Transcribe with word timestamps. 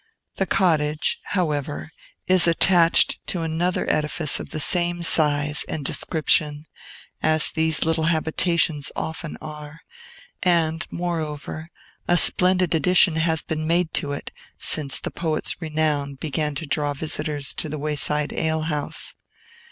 The 0.37 0.47
cottage, 0.47 1.19
however, 1.25 1.91
is 2.25 2.47
attached 2.47 3.19
to 3.27 3.41
another 3.43 3.87
edifice 3.87 4.39
of 4.39 4.49
the 4.49 4.59
same 4.59 5.03
size 5.03 5.63
and 5.69 5.85
description, 5.85 6.65
as 7.21 7.51
these 7.51 7.85
little 7.85 8.05
habitations 8.05 8.91
often 8.95 9.37
are; 9.41 9.81
and, 10.41 10.87
moreover, 10.89 11.69
a 12.07 12.17
splendid 12.17 12.73
addition 12.73 13.17
has 13.17 13.43
been 13.43 13.67
made 13.67 13.93
to 13.93 14.11
it, 14.11 14.31
since 14.57 14.99
the 14.99 15.11
poet's 15.11 15.61
renown 15.61 16.15
began 16.15 16.55
to 16.55 16.65
draw 16.65 16.95
visitors 16.95 17.53
to 17.53 17.69
the 17.69 17.77
wayside 17.77 18.33
alehouse. 18.33 19.13